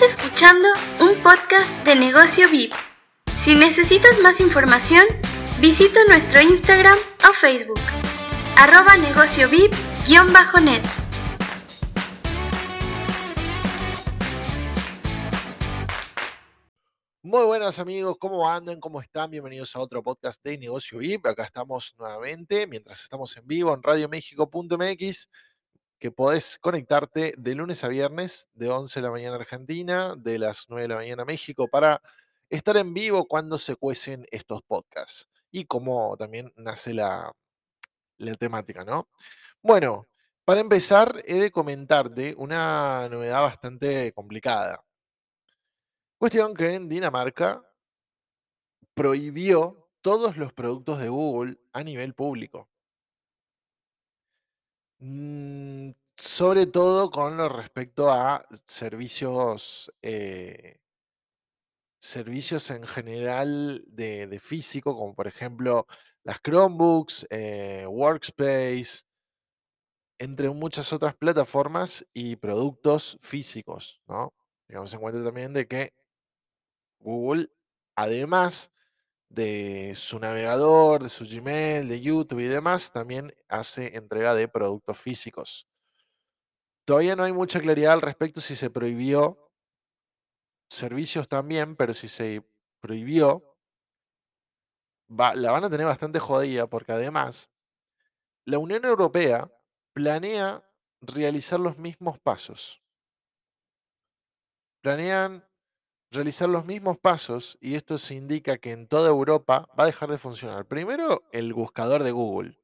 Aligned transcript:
Estás 0.00 0.16
escuchando 0.16 0.68
un 1.00 1.20
podcast 1.24 1.72
de 1.84 1.96
negocio 1.96 2.48
VIP. 2.48 2.72
Si 3.36 3.56
necesitas 3.56 4.20
más 4.20 4.40
información, 4.40 5.04
visita 5.60 5.98
nuestro 6.06 6.40
Instagram 6.40 6.96
o 7.28 7.32
Facebook, 7.32 7.80
arroba 8.56 8.96
negocio 8.96 9.48
VIP-net. 9.48 10.84
Muy 17.22 17.44
buenas 17.46 17.80
amigos, 17.80 18.18
¿cómo 18.20 18.48
andan? 18.48 18.78
¿Cómo 18.78 19.00
están? 19.00 19.32
Bienvenidos 19.32 19.74
a 19.74 19.80
otro 19.80 20.04
podcast 20.04 20.40
de 20.44 20.58
Negocio 20.58 20.98
VIP. 20.98 21.26
Acá 21.26 21.42
estamos 21.42 21.96
nuevamente, 21.98 22.68
mientras 22.68 23.02
estamos 23.02 23.36
en 23.36 23.48
vivo 23.48 23.74
en 23.74 23.82
radiomexico.mx 23.82 25.28
que 25.98 26.10
podés 26.10 26.58
conectarte 26.58 27.32
de 27.36 27.54
lunes 27.54 27.82
a 27.84 27.88
viernes, 27.88 28.48
de 28.54 28.68
11 28.68 29.00
de 29.00 29.06
la 29.06 29.10
mañana 29.10 29.36
Argentina, 29.36 30.14
de 30.16 30.38
las 30.38 30.66
9 30.68 30.82
de 30.82 30.88
la 30.88 30.96
mañana 30.96 31.24
México, 31.24 31.68
para 31.68 32.00
estar 32.48 32.76
en 32.76 32.94
vivo 32.94 33.26
cuando 33.26 33.58
se 33.58 33.76
cuecen 33.76 34.26
estos 34.30 34.62
podcasts. 34.62 35.28
Y 35.50 35.64
cómo 35.64 36.16
también 36.16 36.52
nace 36.56 36.94
la, 36.94 37.32
la 38.18 38.34
temática, 38.34 38.84
¿no? 38.84 39.08
Bueno, 39.62 40.08
para 40.44 40.60
empezar, 40.60 41.22
he 41.26 41.34
de 41.34 41.50
comentarte 41.50 42.34
una 42.38 43.08
novedad 43.10 43.42
bastante 43.42 44.12
complicada. 44.12 44.82
Cuestión 46.16 46.54
que 46.54 46.74
en 46.74 46.88
Dinamarca 46.88 47.62
prohibió 48.94 49.88
todos 50.00 50.36
los 50.36 50.52
productos 50.52 51.00
de 51.00 51.08
Google 51.08 51.58
a 51.72 51.82
nivel 51.82 52.14
público. 52.14 52.68
Sobre 56.38 56.66
todo 56.66 57.10
con 57.10 57.36
lo 57.36 57.48
respecto 57.48 58.12
a 58.12 58.46
servicios, 58.64 59.92
eh, 60.02 60.78
servicios 61.98 62.70
en 62.70 62.84
general 62.84 63.82
de, 63.88 64.38
físico, 64.40 64.96
como 64.96 65.16
por 65.16 65.26
ejemplo 65.26 65.88
las 66.22 66.38
Chromebooks, 66.40 67.26
eh, 67.30 67.86
Workspace, 67.88 69.02
entre 70.20 70.48
muchas 70.50 70.92
otras 70.92 71.16
plataformas 71.16 72.06
y 72.14 72.36
productos 72.36 73.18
físicos, 73.20 74.00
¿no? 74.06 74.32
Tengamos 74.68 74.94
en 74.94 75.00
cuenta 75.00 75.24
también 75.24 75.52
de 75.52 75.66
que 75.66 75.92
Google, 77.00 77.48
además 77.96 78.70
de 79.28 79.94
su 79.96 80.20
navegador, 80.20 81.02
de 81.02 81.08
su 81.08 81.24
Gmail, 81.24 81.88
de 81.88 82.00
YouTube 82.00 82.38
y 82.38 82.44
demás, 82.44 82.92
también 82.92 83.34
hace 83.48 83.96
entrega 83.96 84.36
de 84.36 84.46
productos 84.46 84.98
físicos. 85.00 85.67
Todavía 86.88 87.16
no 87.16 87.24
hay 87.24 87.34
mucha 87.34 87.60
claridad 87.60 87.92
al 87.92 88.00
respecto 88.00 88.40
si 88.40 88.56
se 88.56 88.70
prohibió 88.70 89.52
servicios 90.70 91.28
también, 91.28 91.76
pero 91.76 91.92
si 91.92 92.08
se 92.08 92.42
prohibió, 92.80 93.58
la 95.08 95.50
van 95.50 95.64
a 95.64 95.68
tener 95.68 95.84
bastante 95.84 96.18
jodida 96.18 96.66
porque 96.66 96.92
además 96.92 97.50
la 98.46 98.56
Unión 98.56 98.86
Europea 98.86 99.52
planea 99.92 100.66
realizar 101.02 101.60
los 101.60 101.76
mismos 101.76 102.18
pasos. 102.20 102.82
Planean 104.80 105.46
realizar 106.10 106.48
los 106.48 106.64
mismos 106.64 106.96
pasos 106.96 107.58
y 107.60 107.74
esto 107.74 107.98
se 107.98 108.14
indica 108.14 108.56
que 108.56 108.72
en 108.72 108.88
toda 108.88 109.10
Europa 109.10 109.68
va 109.78 109.82
a 109.82 109.88
dejar 109.88 110.08
de 110.08 110.16
funcionar. 110.16 110.64
Primero, 110.64 111.28
el 111.32 111.52
buscador 111.52 112.02
de 112.02 112.12
Google, 112.12 112.58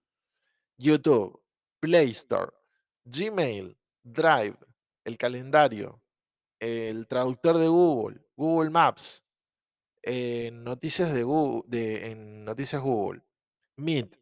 YouTube, 0.78 1.42
Play 1.78 2.12
Store, 2.12 2.52
Gmail, 3.04 3.76
Drive, 4.04 4.56
el 5.04 5.18
calendario, 5.18 6.02
el 6.60 7.06
traductor 7.06 7.58
de 7.58 7.68
Google, 7.68 8.20
Google 8.36 8.70
Maps, 8.70 9.24
eh, 10.02 10.50
noticias 10.52 11.12
de 11.14 11.22
Google, 11.22 11.62
de, 11.66 12.10
en 12.10 12.44
Meet, 13.76 14.20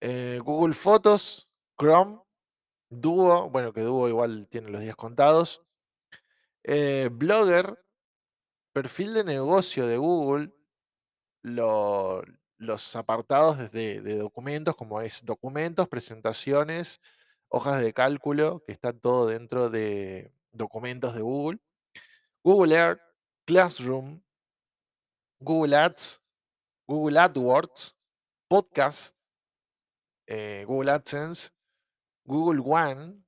eh, 0.00 0.40
Google 0.42 0.74
Fotos, 0.74 1.48
Chrome, 1.78 2.20
Duo, 2.88 3.50
bueno 3.50 3.72
que 3.72 3.82
Duo 3.82 4.08
igual 4.08 4.46
tiene 4.48 4.70
los 4.70 4.80
días 4.80 4.96
contados, 4.96 5.62
eh, 6.62 7.10
Blogger, 7.12 7.84
perfil 8.72 9.14
de 9.14 9.24
negocio 9.24 9.86
de 9.86 9.96
Google, 9.96 10.52
los 11.42 12.96
apartados 12.96 13.58
desde 13.58 14.00
de 14.00 14.16
documentos, 14.16 14.76
como 14.76 15.00
es 15.00 15.24
documentos, 15.24 15.88
presentaciones, 15.88 17.00
hojas 17.54 17.82
de 17.82 17.92
cálculo, 17.92 18.62
que 18.64 18.72
está 18.72 18.92
todo 18.92 19.26
dentro 19.26 19.70
de 19.70 20.32
documentos 20.52 21.14
de 21.14 21.22
Google, 21.22 21.60
Google 22.42 22.74
Earth, 22.74 23.00
Classroom, 23.46 24.22
Google 25.40 25.76
Ads, 25.76 26.20
Google 26.86 27.18
AdWords, 27.18 27.96
Podcast, 28.48 29.16
eh, 30.26 30.64
Google 30.66 30.92
AdSense, 30.92 31.50
Google 32.24 32.62
One 32.64 33.24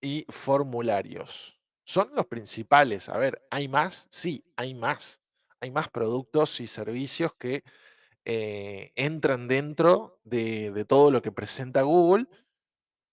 y 0.00 0.24
formularios 0.28 1.56
son 1.86 2.10
los 2.14 2.26
principales. 2.26 3.08
A 3.08 3.16
ver, 3.16 3.46
¿hay 3.50 3.68
más? 3.68 4.08
Sí, 4.10 4.44
hay 4.56 4.74
más. 4.74 5.22
Hay 5.60 5.70
más 5.70 5.88
productos 5.88 6.60
y 6.60 6.66
servicios 6.66 7.32
que 7.34 7.62
eh, 8.24 8.92
entran 8.96 9.48
dentro 9.48 10.20
de, 10.24 10.84
todo 10.86 11.10
lo 11.10 11.22
que 11.22 11.32
presenta 11.32 11.82
Google, 11.82 12.26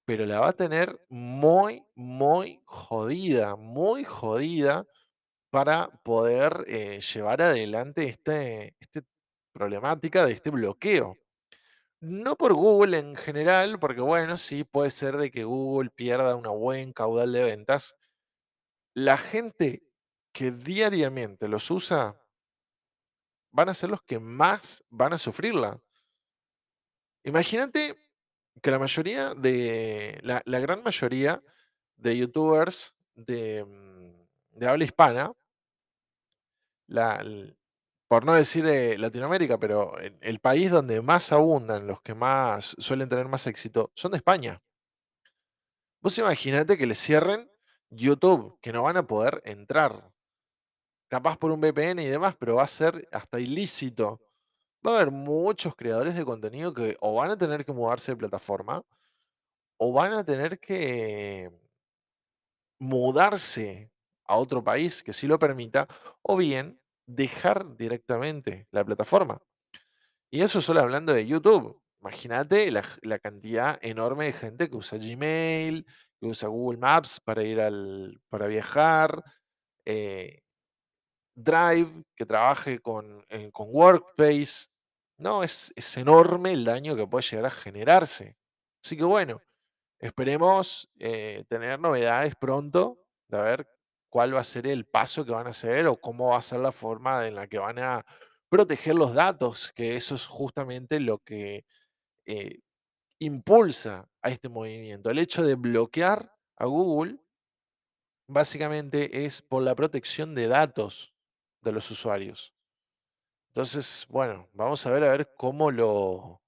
pero 0.05 0.25
la 0.25 0.39
va 0.39 0.49
a 0.49 0.53
tener 0.53 0.99
muy, 1.09 1.83
muy 1.95 2.61
jodida, 2.65 3.55
muy 3.55 4.03
jodida 4.03 4.85
para 5.49 5.89
poder 6.03 6.65
eh, 6.67 6.99
llevar 7.01 7.41
adelante 7.41 8.07
esta 8.09 8.41
este 8.43 9.03
problemática 9.53 10.25
de 10.25 10.33
este 10.33 10.49
bloqueo. 10.49 11.17
No 12.01 12.35
por 12.35 12.53
Google 12.53 12.99
en 12.99 13.15
general, 13.15 13.79
porque 13.79 14.01
bueno, 14.01 14.37
sí 14.37 14.63
puede 14.65 14.91
ser 14.91 15.17
de 15.17 15.31
que 15.31 15.45
Google 15.45 15.89
pierda 15.89 16.35
una 16.35 16.49
buen 16.51 16.93
caudal 16.93 17.31
de 17.31 17.43
ventas, 17.43 17.95
la 18.95 19.17
gente 19.17 19.83
que 20.33 20.51
diariamente 20.51 21.47
los 21.47 21.71
usa 21.71 22.19
van 23.51 23.69
a 23.69 23.73
ser 23.73 23.89
los 23.89 24.01
que 24.01 24.19
más 24.19 24.83
van 24.89 25.13
a 25.13 25.17
sufrirla. 25.17 25.79
Imagínate 27.23 27.95
que 28.61 28.71
la 28.71 28.79
mayoría 28.79 29.33
de, 29.33 30.19
la, 30.23 30.59
gran 30.59 30.83
mayoría 30.83 31.41
de 31.97 32.17
youtubers 32.17 32.95
de, 33.15 33.65
mm, 33.65 34.63
habla 34.65 34.85
hispana, 34.85 35.33
por 38.07 38.25
no 38.25 38.33
decir 38.35 38.65
Latinoamérica, 38.99 39.57
pero 39.57 39.97
el 39.99 40.39
país 40.39 40.69
donde 40.69 41.01
más 41.01 41.31
abundan, 41.31 41.87
los 41.87 42.01
que 42.01 42.13
más 42.13 42.75
suelen 42.77 43.09
tener 43.09 43.27
más 43.27 43.47
éxito, 43.47 43.91
son 43.95 44.11
de 44.11 44.17
España. 44.17 44.61
Vos 46.01 46.17
imaginate 46.17 46.77
que 46.77 46.85
le 46.85 46.95
cierren 46.95 47.49
YouTube, 47.89 48.59
que 48.61 48.73
no 48.73 48.83
van 48.83 48.97
a 48.97 49.07
poder 49.07 49.41
entrar. 49.45 50.11
Capaz 51.07 51.37
por 51.37 51.51
un 51.51 51.61
VPN 51.61 51.99
y 52.01 52.07
demás, 52.07 52.35
pero 52.37 52.55
va 52.55 52.63
a 52.63 52.67
ser 52.67 53.07
hasta 53.11 53.39
ilícito. 53.39 54.19
Va 54.85 54.91
a 54.91 54.95
haber 54.95 55.11
muchos 55.11 55.75
creadores 55.75 56.15
de 56.15 56.25
contenido 56.25 56.73
que 56.73 56.97
o 56.99 57.15
van 57.15 57.31
a 57.31 57.37
tener 57.37 57.65
que 57.65 57.73
mudarse 57.73 58.11
de 58.11 58.17
plataforma 58.17 58.83
o 59.77 59.91
van 59.93 60.13
a 60.13 60.23
tener 60.23 60.59
que 60.59 61.51
mudarse 62.79 63.91
a 64.25 64.37
otro 64.37 64.63
país 64.63 65.03
que 65.03 65.13
sí 65.13 65.27
lo 65.27 65.39
permita, 65.39 65.87
o 66.21 66.37
bien 66.37 66.79
dejar 67.05 67.75
directamente 67.75 68.67
la 68.71 68.83
plataforma. 68.85 69.41
Y 70.31 70.41
eso 70.41 70.61
solo 70.61 70.81
hablando 70.81 71.13
de 71.13 71.25
YouTube. 71.27 71.81
Imagínate 72.01 72.71
la, 72.71 73.19
cantidad 73.19 73.79
enorme 73.81 74.25
de 74.25 74.33
gente 74.33 74.69
que 74.69 74.75
usa 74.75 74.97
Gmail, 74.97 75.85
que 76.19 76.27
usa 76.27 76.49
Google 76.49 76.79
Maps 76.79 77.19
para 77.21 77.43
ir 77.43 77.61
al, 77.61 78.21
para 78.29 78.47
viajar, 78.47 79.23
eh, 79.85 80.41
Drive, 81.35 82.03
que 82.15 82.25
trabaje 82.25 82.79
con, 82.79 83.25
eh, 83.29 83.51
con 83.51 83.67
Workspace. 83.71 84.67
No, 85.23 85.41
es, 85.41 85.71
es, 85.77 85.97
enorme 85.97 86.51
el 86.51 86.65
daño 86.65 86.97
que 86.97 87.07
puede 87.07 87.23
llegar 87.23 87.45
a 87.45 87.49
generarse. 87.49 88.35
Así 88.83 88.97
que 88.97 89.05
bueno, 89.05 89.41
esperemos 89.99 90.91
eh, 90.99 91.45
tener 91.47 91.79
novedades 91.79 92.35
pronto, 92.35 92.99
de 93.29 93.41
ver 93.41 93.69
cuál 94.09 94.35
va 94.35 94.41
a 94.41 94.43
ser 94.43 94.67
el 94.67 94.85
paso 94.85 95.25
que 95.25 95.31
van 95.31 95.47
a 95.47 95.51
hacer 95.51 95.87
o 95.87 95.99
cómo 96.01 96.31
va 96.31 96.37
a 96.37 96.41
ser 96.41 96.59
la 96.59 96.73
forma 96.73 97.25
en 97.25 97.35
la 97.35 97.47
que 97.47 97.57
van 97.57 97.79
a 97.79 98.05
proteger 98.49 98.95
los 98.95 99.13
datos, 99.13 99.71
que 99.73 99.95
eso 99.95 100.15
es 100.15 100.27
justamente 100.27 100.99
lo 100.99 101.19
que 101.19 101.65
impulsa 103.19 104.09
a 104.21 104.29
este 104.29 104.49
movimiento. 104.49 105.09
El 105.09 105.19
hecho 105.19 105.43
de 105.43 105.55
bloquear 105.55 106.35
a 106.57 106.65
Google 106.65 107.19
básicamente 108.27 109.25
es 109.25 109.41
por 109.41 109.63
la 109.63 109.75
protección 109.75 110.35
de 110.35 110.47
datos 110.47 111.13
de 111.61 111.71
los 111.71 111.89
usuarios. 111.91 112.52
Entonces, 113.53 114.05
bueno, 114.09 114.49
vamos 114.53 114.85
a 114.85 114.91
ver 114.91 115.03
a 115.03 115.11
ver 115.11 115.31
cómo 115.37 115.69
lo, 115.71 116.41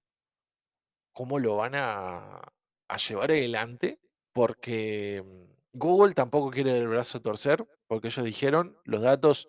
cómo 1.13 1.39
lo 1.39 1.55
van 1.57 1.73
a, 1.75 2.41
llevar 3.07 3.31
adelante, 3.31 3.99
porque 4.33 5.23
Google 5.73 6.13
tampoco 6.13 6.51
quiere 6.51 6.77
el 6.77 6.87
brazo 6.87 7.21
torcer, 7.21 7.65
porque 7.87 8.07
ellos 8.07 8.25
dijeron, 8.25 8.77
los 8.83 9.01
datos 9.01 9.47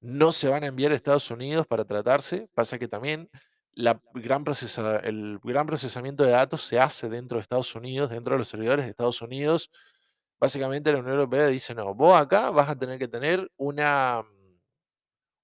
no 0.00 0.32
se 0.32 0.48
van 0.48 0.64
a 0.64 0.68
enviar 0.68 0.92
a 0.92 0.96
Estados 0.96 1.30
Unidos 1.30 1.66
para 1.66 1.84
tratarse. 1.84 2.48
Pasa 2.54 2.78
que 2.78 2.88
también 2.88 3.30
la 3.72 4.00
gran 4.14 4.44
procesa- 4.44 5.00
el 5.04 5.38
gran 5.42 5.66
procesamiento 5.66 6.24
de 6.24 6.30
datos 6.32 6.62
se 6.64 6.78
hace 6.80 7.08
dentro 7.08 7.38
de 7.38 7.42
Estados 7.42 7.74
Unidos, 7.74 8.10
dentro 8.10 8.34
de 8.34 8.40
los 8.40 8.48
servidores 8.48 8.84
de 8.86 8.90
Estados 8.92 9.22
Unidos. 9.22 9.70
Básicamente 10.40 10.92
la 10.92 10.98
Unión 11.00 11.14
Europea 11.16 11.46
dice, 11.48 11.74
no, 11.74 11.94
vos 11.94 12.20
acá 12.20 12.50
vas 12.50 12.68
a 12.70 12.76
tener 12.78 12.98
que 12.98 13.08
tener 13.08 13.50
una, 13.56 14.22
mm, 14.22 14.35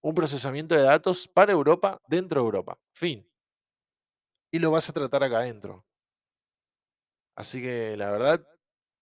un 0.02 0.14
procesamiento 0.14 0.74
de 0.74 0.82
datos 0.82 1.28
para 1.28 1.52
Europa 1.52 2.00
dentro 2.08 2.40
de 2.40 2.46
Europa. 2.46 2.78
Fin. 2.92 3.26
Y 4.52 4.58
lo 4.58 4.70
vas 4.70 4.88
a 4.88 4.92
tratar 4.92 5.24
acá 5.24 5.38
adentro. 5.38 5.84
Así 7.36 7.62
que 7.62 7.96
la 7.96 8.10
verdad, 8.10 8.46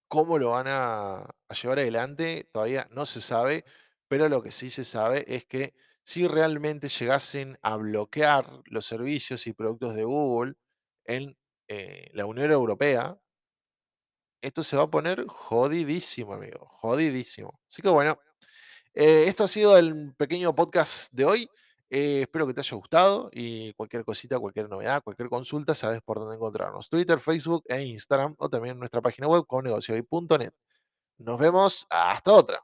cómo 0.08 0.38
lo 0.38 0.50
van 0.50 0.66
a, 0.68 1.28
llevar 1.62 1.78
adelante 1.80 2.48
todavía 2.52 2.88
no 2.92 3.06
se 3.06 3.20
sabe, 3.20 3.64
pero 4.08 4.28
lo 4.28 4.42
que 4.42 4.50
sí 4.52 4.70
se 4.70 4.84
sabe 4.84 5.24
es 5.28 5.46
que 5.46 5.74
si 6.04 6.26
realmente 6.28 6.88
llegasen 6.88 7.58
a 7.62 7.76
bloquear 7.76 8.62
los 8.66 8.86
servicios 8.86 9.46
y 9.46 9.52
productos 9.52 9.94
de 9.94 10.04
Google 10.04 10.54
en 11.04 11.36
eh, 11.68 12.10
la 12.14 12.26
Unión 12.26 12.50
Europea, 12.50 13.20
esto 14.42 14.62
se 14.62 14.76
va 14.76 14.84
a 14.84 14.90
poner 14.90 15.24
jodidísimo, 15.26 16.32
amigo, 16.34 16.66
jodidísimo. 16.66 17.60
Así 17.68 17.82
que 17.82 17.88
bueno, 17.88 18.18
eh, 18.94 19.24
esto 19.26 19.44
ha 19.44 19.48
sido 19.48 19.76
el 19.76 20.14
pequeño 20.16 20.54
podcast 20.54 21.12
de 21.12 21.24
hoy. 21.24 21.50
Eh, 21.90 22.22
espero 22.22 22.46
que 22.46 22.54
te 22.54 22.60
haya 22.60 22.76
gustado 22.76 23.30
y 23.32 23.72
cualquier 23.74 24.04
cosita, 24.04 24.38
cualquier 24.38 24.68
novedad, 24.68 25.02
cualquier 25.02 25.28
consulta, 25.28 25.74
sabes 25.74 26.00
por 26.02 26.18
dónde 26.20 26.36
encontrarnos. 26.36 26.88
Twitter, 26.88 27.18
Facebook 27.18 27.64
e 27.68 27.82
Instagram 27.82 28.34
o 28.38 28.48
también 28.48 28.78
nuestra 28.78 29.00
página 29.02 29.26
web 29.28 29.44
con 29.46 29.64
negocioy.net. 29.64 30.52
Nos 31.18 31.38
vemos 31.38 31.86
hasta 31.90 32.32
otra. 32.32 32.58